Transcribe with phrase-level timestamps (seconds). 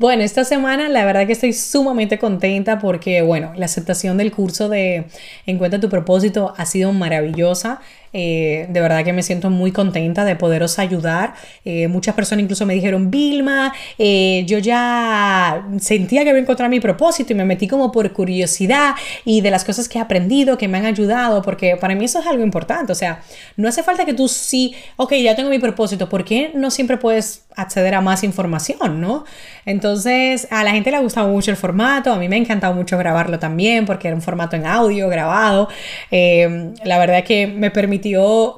[0.00, 4.70] Bueno, esta semana la verdad que estoy sumamente contenta porque, bueno, la aceptación del curso
[4.70, 5.04] de
[5.44, 7.82] Encuentra tu propósito ha sido maravillosa.
[8.12, 11.34] Eh, de verdad que me siento muy contenta de poderos ayudar.
[11.64, 16.80] Eh, muchas personas incluso me dijeron, Vilma, eh, yo ya sentía que había encontrado mi
[16.80, 20.66] propósito y me metí como por curiosidad y de las cosas que he aprendido, que
[20.66, 22.92] me han ayudado, porque para mí eso es algo importante.
[22.92, 23.22] O sea,
[23.56, 26.96] no hace falta que tú sí, ok, ya tengo mi propósito, ¿por qué no siempre
[26.96, 29.24] puedes acceder a más información, no?
[29.66, 32.74] Entonces, a la gente le ha gustado mucho el formato, a mí me ha encantado
[32.74, 35.68] mucho grabarlo también, porque era un formato en audio grabado.
[36.10, 37.70] la verdad que me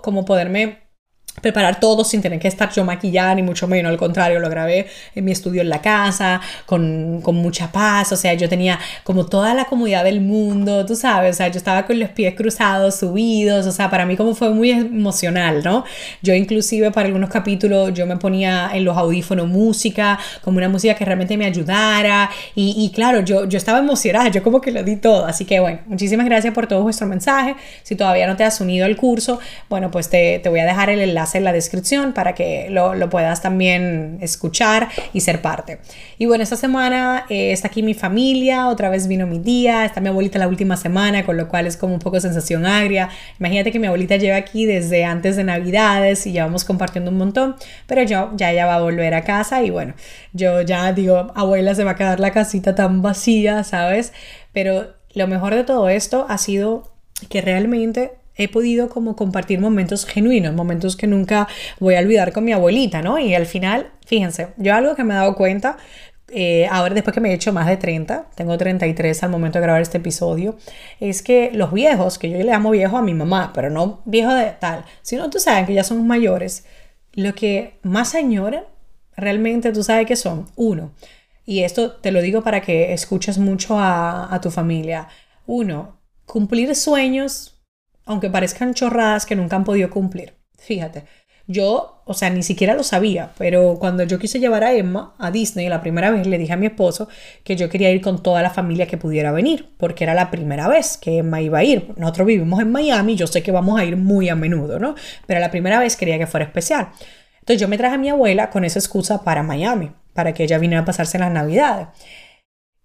[0.03, 0.82] como poderme
[1.41, 4.87] preparar todo sin tener que estar yo maquillada ni mucho menos, al contrario, lo grabé
[5.15, 9.27] en mi estudio en la casa, con, con, mucha paz, o sea, yo tenía como
[9.27, 12.97] toda la comodidad del mundo, tú sabes, o sea, yo estaba con los pies cruzados,
[12.97, 15.85] subidos, o sea, para mí como fue muy emocional, ¿no?
[16.21, 20.95] Yo inclusive para algunos capítulos yo me ponía en los audífonos música, como una música
[20.95, 24.85] que realmente me ayudara, y, y claro, yo, yo estaba emocionada, yo como que lo
[24.85, 28.45] di todo, así que bueno, muchísimas gracias por todo vuestro mensaje, si todavía no te
[28.45, 31.53] has unido al curso, bueno, pues te, te voy a dejar el enlace en la
[31.53, 35.79] descripción para que lo, lo puedas también escuchar y ser parte.
[36.19, 40.01] Y bueno, esta semana eh, está aquí mi familia, otra vez vino mi día, está
[40.01, 43.09] mi abuelita la última semana, con lo cual es como un poco sensación agria.
[43.39, 47.19] Imagínate que mi abuelita lleva aquí desde antes de Navidades y ya vamos compartiendo un
[47.19, 47.57] montón,
[47.87, 49.95] pero yo ya ella va a volver a casa y bueno,
[50.33, 54.13] yo ya digo, abuela, se va a quedar la casita tan vacía, ¿sabes?
[54.53, 56.93] Pero lo mejor de todo esto ha sido
[57.29, 61.49] que realmente he podido como compartir momentos genuinos, momentos que nunca
[61.81, 63.19] voy a olvidar con mi abuelita, ¿no?
[63.19, 65.77] Y al final, fíjense, yo algo que me he dado cuenta,
[66.29, 69.63] eh, ahora después que me he hecho más de 30, tengo 33 al momento de
[69.63, 70.57] grabar este episodio,
[70.99, 74.33] es que los viejos, que yo le llamo viejo a mi mamá, pero no viejo
[74.33, 76.65] de tal, sino tú sabes que ya son mayores,
[77.13, 78.65] lo que más añoran
[79.15, 80.93] realmente tú sabes que son, uno,
[81.45, 85.09] y esto te lo digo para que escuches mucho a, a tu familia,
[85.45, 87.62] uno, cumplir sueños
[88.05, 90.35] aunque parezcan chorradas que nunca han podido cumplir.
[90.59, 91.05] Fíjate,
[91.47, 95.31] yo, o sea, ni siquiera lo sabía, pero cuando yo quise llevar a Emma a
[95.31, 97.09] Disney la primera vez, le dije a mi esposo
[97.43, 100.69] que yo quería ir con toda la familia que pudiera venir, porque era la primera
[100.69, 101.93] vez que Emma iba a ir.
[101.97, 104.95] Nosotros vivimos en Miami, yo sé que vamos a ir muy a menudo, ¿no?
[105.27, 106.91] Pero la primera vez quería que fuera especial.
[107.41, 110.59] Entonces yo me traje a mi abuela con esa excusa para Miami, para que ella
[110.59, 111.89] viniera a pasarse las navidades.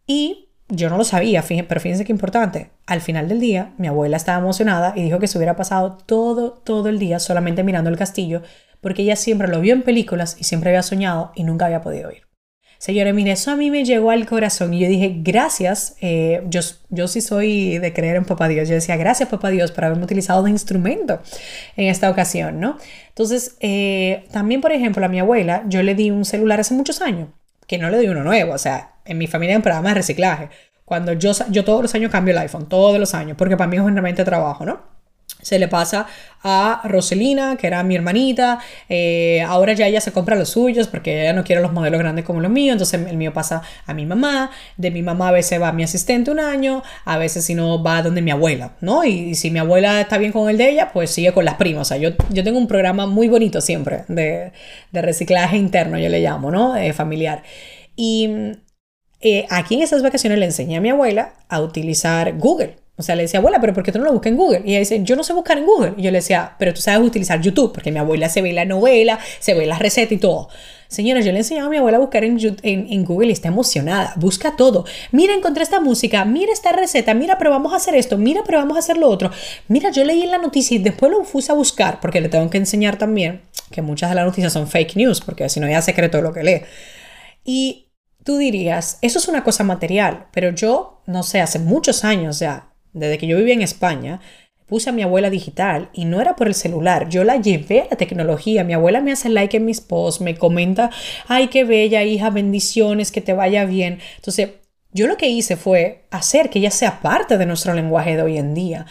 [0.08, 2.72] Y yo no lo sabía, pero fíjense qué importante.
[2.86, 6.52] Al final del día, mi abuela estaba emocionada y dijo que se hubiera pasado todo,
[6.52, 8.42] todo el día solamente mirando el castillo,
[8.82, 12.12] porque ella siempre lo vio en películas y siempre había soñado y nunca había podido
[12.12, 12.28] ir.
[12.80, 16.62] Señores, mire, eso a mí me llegó al corazón y yo dije, gracias, eh, yo,
[16.90, 20.04] yo sí soy de creer en Papá Dios, yo decía, gracias Papá Dios por haberme
[20.04, 21.20] utilizado de instrumento
[21.76, 22.78] en esta ocasión, ¿no?
[23.10, 27.02] Entonces, eh, también, por ejemplo, a mi abuela, yo le di un celular hace muchos
[27.02, 27.30] años,
[27.68, 29.96] que no le di uno nuevo, o sea, en mi familia hay un programa de
[29.96, 30.50] reciclaje.
[30.86, 33.76] Cuando yo, yo todos los años cambio el iPhone, todos los años, porque para mí
[33.76, 34.97] es un herramienta de trabajo, ¿no?
[35.48, 36.08] Se le pasa
[36.44, 38.60] a Roselina, que era mi hermanita.
[38.90, 42.26] Eh, ahora ya ella se compra los suyos porque ella no quiere los modelos grandes
[42.26, 42.74] como los míos.
[42.74, 44.52] Entonces el mío pasa a mi mamá.
[44.76, 46.84] De mi mamá a veces va mi asistente un año.
[47.06, 49.06] A veces si no va donde mi abuela, ¿no?
[49.06, 51.84] Y, si mi abuela está bien con el de ella, pues sigue con las primas.
[51.84, 54.52] O sea, yo, yo tengo un programa muy bonito siempre de,
[54.92, 56.76] de reciclaje interno, yo le llamo, ¿no?
[56.76, 57.44] Eh, familiar.
[57.96, 58.30] Y
[59.20, 62.78] eh, aquí en esas vacaciones le enseñé a mi abuela a utilizar Google.
[62.98, 64.62] O sea, le decía, abuela, pero ¿por qué tú no lo buscas en Google?
[64.66, 65.94] Y ella dice, yo no sé buscar en Google.
[65.98, 68.66] Y yo le decía, pero tú sabes utilizar YouTube, porque mi abuela se ve la
[68.66, 70.50] novela, se ve la receta y todo.
[70.88, 73.50] Señora, yo le enseñaba a mi abuela a buscar en, en, en, Google y está
[73.50, 74.14] emocionada.
[74.16, 74.86] Busca todo.
[75.12, 76.26] Mira, encontré esta música.
[76.26, 77.14] Mira esta receta.
[77.14, 78.18] Mira, pero vamos a hacer esto.
[78.18, 79.30] Mira, pero vamos a hacer lo otro.
[79.68, 82.50] Mira, yo leí en la noticia y después lo puse a buscar porque le tengo
[82.50, 85.82] que enseñar también que muchas de las noticias son fake news, porque si no ya
[85.82, 86.62] secreto lo que lee.
[87.44, 87.88] Y
[88.28, 92.74] Tú dirías, eso es una cosa material, pero yo, no sé, hace muchos años ya,
[93.00, 94.20] desde que yo vivía en España,
[94.68, 97.88] puse a mi abuela digital y no era por el celular, yo la llevé a
[97.92, 98.64] la tecnología.
[98.64, 100.92] Mi abuela me hace like en mis posts, me comenta,
[101.28, 104.00] ay, qué bella hija, bendiciones, que te vaya bien.
[104.18, 104.50] Entonces,
[104.92, 108.38] yo lo que hice fue hacer que ella sea parte de nuestro lenguaje de hoy
[108.38, 108.86] en día.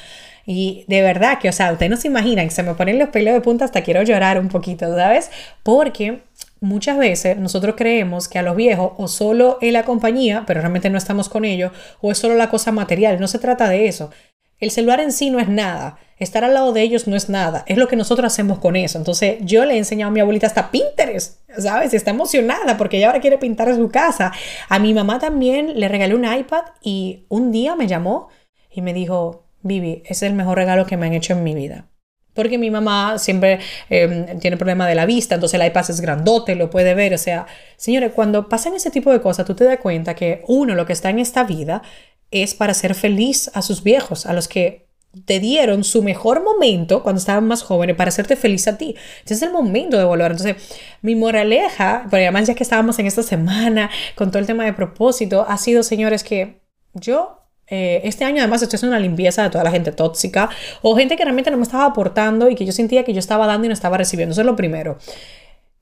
[0.47, 3.35] Y de verdad que, o sea, ustedes no se imaginan, se me ponen los pelos
[3.35, 5.31] de punta hasta quiero llorar un poquito, ¿sabes?
[5.65, 6.21] Porque
[6.61, 10.91] muchas veces nosotros creemos que a los viejos o solo es la compañía, pero realmente
[10.91, 13.21] no estamos con ellos, o es solo la cosa material.
[13.21, 14.11] No se trata de eso.
[14.59, 15.99] el celular en sí no es nada.
[16.19, 17.63] Estar al lado de ellos no es nada.
[17.67, 18.97] Es lo que nosotros hacemos con eso.
[18.97, 21.93] Entonces, yo le he enseñado a mi abuelita hasta Pinterest, ¿sabes?
[21.93, 24.33] Está emocionada porque ella ahora quiere pintar su casa.
[24.71, 28.29] A mi mamá también le regalé un iPad y un día me llamó
[28.71, 31.89] y me dijo, Vivi, es el mejor regalo que me han hecho en mi vida.
[32.37, 33.59] Porque mi mamá siempre
[33.91, 37.15] em, tiene problema de la vista, entonces el iPad es grandote, lo puede ver.
[37.15, 37.47] O sea,
[37.77, 40.93] señores, cuando pasan ese tipo de cosas, tú te das cuenta que uno, lo que
[40.93, 41.83] está en esta vida,
[42.31, 44.87] es para ser feliz a sus viejos, a los que
[45.25, 48.97] te dieron su mejor momento cuando estaban más jóvenes para hacerte feliz a ti.
[49.25, 50.33] Ese es el momento de volver.
[50.33, 50.57] Entonces,
[51.01, 54.75] mi moraleja, porque además ya que estábamos en esta semana con todo el tema de
[54.75, 56.61] propósito, ha sido, señores, que
[56.93, 60.49] yo eh, este año además estoy haciendo una limpieza de toda la gente tóxica
[60.83, 63.47] o gente que realmente no me estaba aportando y que yo sentía que yo estaba
[63.47, 64.33] dando y no estaba recibiendo.
[64.33, 64.99] Eso es lo primero.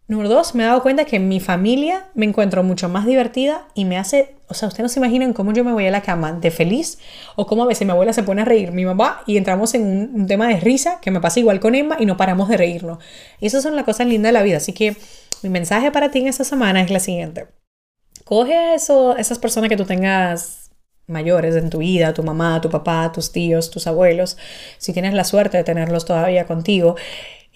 [0.06, 3.68] Número dos, me he dado cuenta que en mi familia me encuentro mucho más divertida
[3.72, 6.02] y me hace, o sea, ustedes no se imaginan cómo yo me voy a la
[6.02, 6.98] cama de feliz
[7.36, 10.10] o cómo a veces mi abuela se pone a reír, mi mamá, y entramos en
[10.14, 12.98] un, tema de risa que me pasa igual con Emma y no paramos de reírnos.
[13.40, 14.58] Y esas son las cosas lindas de la vida.
[14.58, 14.94] Así que
[15.42, 17.46] mi mensaje para ti en esta semana es la siguiente.
[18.24, 20.63] Coge a esas personas que tú tengas
[21.06, 24.36] mayores en tu vida, tu mamá, tu papá, tus tíos, tus abuelos,
[24.78, 26.96] si tienes la suerte de tenerlos todavía contigo.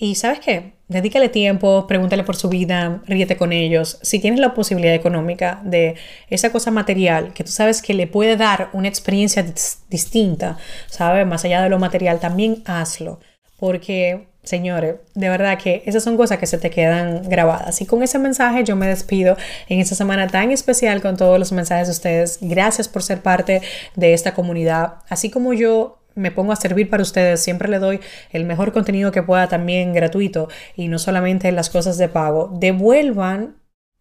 [0.00, 3.98] Y sabes qué, dedícale tiempo, pregúntale por su vida, ríete con ellos.
[4.02, 5.96] Si tienes la posibilidad económica de
[6.30, 9.44] esa cosa material que tú sabes que le puede dar una experiencia
[9.88, 10.56] distinta,
[10.86, 11.26] ¿sabes?
[11.26, 13.18] Más allá de lo material, también hazlo.
[13.58, 17.80] Porque, señores, de verdad que esas son cosas que se te quedan grabadas.
[17.80, 19.36] Y con ese mensaje yo me despido
[19.68, 22.38] en esta semana tan especial con todos los mensajes de ustedes.
[22.40, 23.62] Gracias por ser parte
[23.94, 24.94] de esta comunidad.
[25.08, 28.00] Así como yo me pongo a servir para ustedes, siempre le doy
[28.30, 32.50] el mejor contenido que pueda también gratuito y no solamente las cosas de pago.
[32.58, 33.57] Devuelvan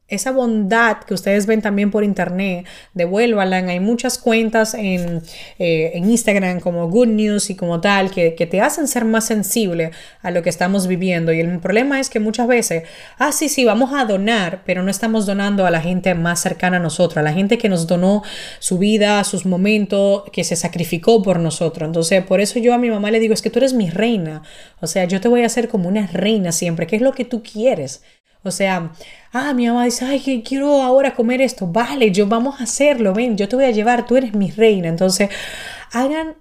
[0.08, 3.58] esa bondad que ustedes ven también por internet, devuélvanla.
[3.58, 5.22] Hay muchas cuentas en,
[5.60, 9.26] eh, en, Instagram como Good News y como tal que, que, te hacen ser más
[9.26, 11.34] sensible a lo que estamos viviendo.
[11.34, 12.84] Y el problema es que muchas veces,
[13.18, 16.78] ah, sí, sí, vamos a donar, pero no estamos donando a la gente más cercana
[16.78, 18.24] a nosotros, a la gente que nos donó
[18.60, 21.86] su vida, sus momentos, que se sacrificó por nosotros.
[21.86, 24.42] Entonces, por eso yo a mi mamá le digo, es que tú eres mi reina.
[24.80, 26.88] O sea, yo te voy a hacer como una reina siempre.
[26.88, 28.04] ¿Qué es lo que tú quieres?
[28.44, 28.92] O sea,
[29.34, 31.68] ah, mi mamá dice, ay, que quiero ahora comer esto.
[31.68, 34.88] Vale, yo vamos a hacerlo, ven, yo te voy a llevar, tú eres mi reina.
[34.88, 35.30] Entonces,
[35.92, 36.38] hagan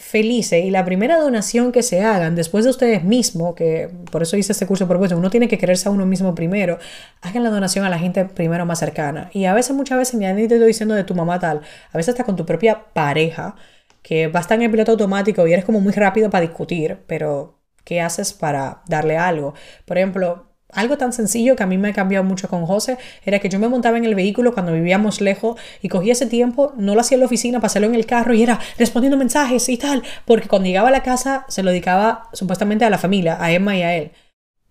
[0.00, 4.36] felices y la primera donación que se hagan después de ustedes mismos, que por eso
[4.38, 6.78] hice este curso propuesto, uno tiene que quererse a uno mismo primero,
[7.20, 9.30] hagan la donación a la gente primero más cercana.
[9.34, 11.60] Y a veces, muchas veces, ni te estoy diciendo de tu mamá tal,
[11.92, 13.56] a veces está con tu propia pareja,
[14.02, 17.60] que va a estar en piloto automático y eres como muy rápido para discutir, pero
[17.84, 19.54] ¿qué haces para darle algo?
[19.84, 23.38] Por ejemplo, algo tan sencillo que a mí me ha cambiado mucho con José era
[23.38, 26.94] que yo me montaba en el vehículo cuando vivíamos lejos y cogía ese tiempo, no
[26.94, 30.02] lo hacía en la oficina, pasarlo en el carro y era respondiendo mensajes y tal,
[30.24, 33.76] porque cuando llegaba a la casa se lo dedicaba supuestamente a la familia, a Emma
[33.76, 34.12] y a él.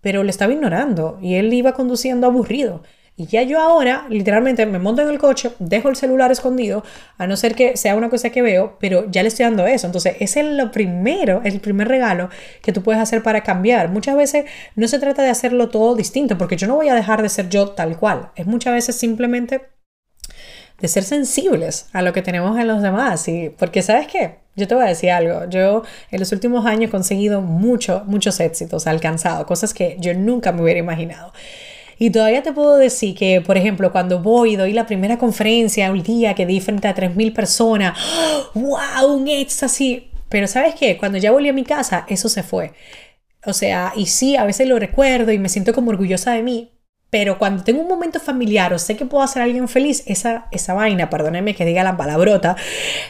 [0.01, 2.84] Pero le estaba ignorando y él iba conduciendo aburrido.
[3.19, 6.86] Y ya yo ahora literalmente me monto en el coche, dejo el celular escondido,
[7.18, 9.88] a no ser que sea una cosa que veo, pero ya le estoy dando eso.
[9.88, 12.30] Entonces, ese es lo primero, el primer regalo
[12.62, 13.89] que tú puedes hacer para cambiar.
[13.89, 14.45] Muchas veces
[14.75, 17.50] no se trata de hacerlo todo distinto, porque yo no voy a dejar de ser
[17.50, 18.31] yo tal cual.
[18.38, 19.63] Es muchas veces simplemente
[20.80, 23.27] de ser sensibles a lo que tenemos en los demás.
[23.27, 24.36] Y porque, ¿sabes qué?
[24.56, 25.44] Yo te voy a decir algo.
[25.50, 30.53] Yo en los últimos años he conseguido mucho, muchos éxitos, alcanzado cosas que yo nunca
[30.53, 31.34] me hubiera imaginado.
[32.00, 35.91] Y todavía te puedo decir que, por ejemplo, cuando voy y doy la primera conferencia
[35.91, 38.00] un día que di frente a 3.000 personas,
[38.56, 39.13] ¡wow!
[39.13, 40.03] Un éxtasis.
[40.29, 40.98] Pero ¿sabes qué?
[40.98, 42.72] Cuando ya volví a mi casa, eso se fue.
[43.46, 46.72] O sea, y sí, a veces lo recuerdo y me siento como orgullosa de mí,
[47.10, 50.48] pero cuando tengo un momento familiar o sé que puedo hacer a alguien feliz, esa,
[50.51, 52.56] esa vaina, perdónenme que diga la palabrota,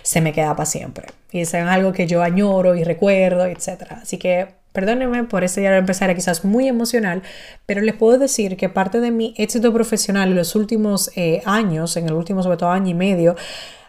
[0.02, 1.08] se me queda para siempre.
[1.32, 3.84] Y es algo que yo añoro y recuerdo, etc.
[4.02, 7.24] Así que Perdónenme por ese de empezar quizás muy emocional,
[7.66, 11.98] pero les puedo decir que parte de mi éxito profesional en los últimos eh, años,
[11.98, 13.36] en el último sobre todo año y medio,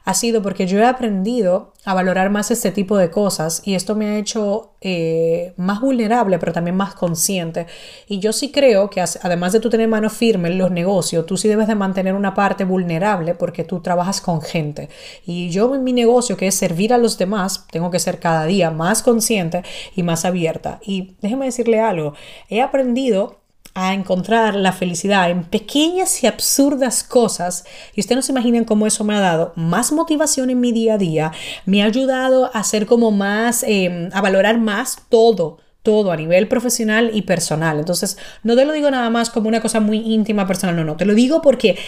[0.05, 3.95] ha sido porque yo he aprendido a valorar más este tipo de cosas y esto
[3.95, 7.67] me ha hecho eh, más vulnerable, pero también más consciente.
[8.07, 11.37] Y yo sí creo que además de tú tener mano firme en los negocios, tú
[11.37, 14.89] sí debes de mantener una parte vulnerable porque tú trabajas con gente.
[15.25, 18.45] Y yo en mi negocio, que es servir a los demás, tengo que ser cada
[18.45, 19.63] día más consciente
[19.97, 20.81] y más abierta.
[20.83, 22.15] Y déjeme decirle algo,
[22.49, 23.40] he aprendido
[23.75, 27.65] a encontrar la felicidad en pequeñas y absurdas cosas.
[27.95, 30.95] Y ustedes no se imaginan cómo eso me ha dado más motivación en mi día
[30.95, 31.33] a día,
[31.67, 36.49] me ha ayudado a ser como más, em, a valorar más todo todo a nivel
[36.49, 37.79] profesional y personal.
[37.79, 40.97] Entonces, no te lo digo nada más como una cosa muy íntima personal, no, no,
[40.97, 41.79] te lo digo porque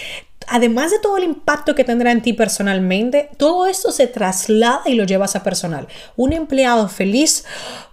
[0.48, 4.94] además de todo el impacto que tendrá en ti personalmente, todo esto se traslada y
[4.94, 5.88] lo llevas a personal.
[6.16, 7.44] Un empleado feliz,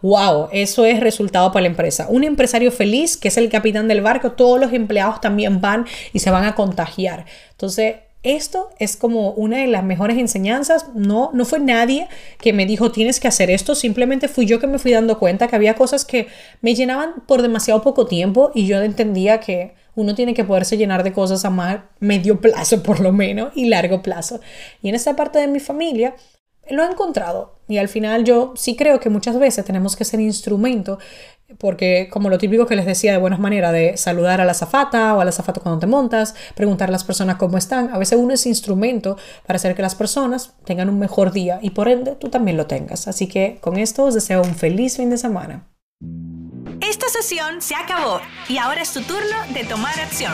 [0.02, 2.08] wow, eso es resultado para la empresa.
[2.10, 6.20] Un empresario feliz, que es el capitán del barco, todos los empleados también van y
[6.20, 7.26] se van a contagiar.
[7.52, 10.88] Entonces, esto es como una de las mejores enseñanzas.
[10.94, 12.08] No, no fue nadie
[12.40, 13.76] que me dijo tienes que hacer esto.
[13.76, 16.28] Simplemente fui yo que me fui dando cuenta que había cosas que
[16.62, 21.04] me llenaban por demasiado poco tiempo y yo entendía que uno tiene que poderse llenar
[21.04, 24.40] de cosas a más medio plazo por lo menos y largo plazo.
[24.82, 26.16] Y en esta parte de mi familia
[26.70, 30.20] lo he encontrado y al final yo sí creo que muchas veces tenemos que ser
[30.20, 31.00] instrumento
[31.58, 35.16] porque como lo típico que les decía de buenas maneras de saludar a la zafata
[35.16, 38.20] o a la zafata cuando te montas, preguntar a las personas cómo están, a veces
[38.20, 42.16] uno es instrumento para hacer que las personas tengan un mejor día y por ende
[42.16, 43.08] tú también lo tengas.
[43.08, 45.68] Así que con esto os deseo un feliz fin de semana.
[46.82, 50.34] Esta sesión se acabó y ahora es tu turno de tomar acción.